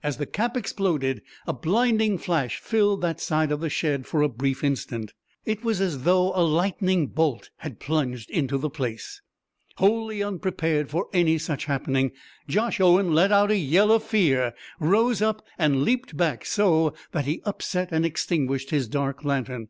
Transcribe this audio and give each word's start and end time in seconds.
As 0.00 0.18
the 0.18 0.26
cap 0.26 0.56
exploded, 0.56 1.22
a 1.44 1.52
blinding 1.52 2.18
flash 2.18 2.58
filled 2.60 3.00
that 3.00 3.18
side 3.20 3.50
of 3.50 3.58
the 3.58 3.68
shed 3.68 4.06
for 4.06 4.22
a 4.22 4.28
brief 4.28 4.62
instant. 4.62 5.12
It 5.44 5.64
was 5.64 5.80
as 5.80 5.96
through 5.96 6.30
a 6.36 6.44
lightning 6.46 7.08
bolt 7.08 7.50
had 7.56 7.80
plunged 7.80 8.30
into 8.30 8.58
the 8.58 8.70
place. 8.70 9.20
Wholly 9.78 10.22
unprepared 10.22 10.88
for 10.88 11.08
any 11.12 11.36
such 11.36 11.64
happening, 11.64 12.12
Josh 12.46 12.78
Owen 12.80 13.12
let 13.12 13.32
out 13.32 13.50
a 13.50 13.58
yell 13.58 13.90
of 13.90 14.04
fear, 14.04 14.54
rose 14.78 15.20
up 15.20 15.44
and 15.58 15.82
leaped 15.82 16.16
back 16.16 16.44
so 16.44 16.94
that 17.10 17.24
he 17.24 17.42
upset 17.44 17.88
and 17.90 18.06
extinguished 18.06 18.70
his 18.70 18.86
dark 18.86 19.24
lantern. 19.24 19.68